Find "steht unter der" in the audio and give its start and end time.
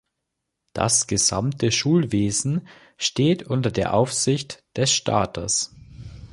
2.97-3.93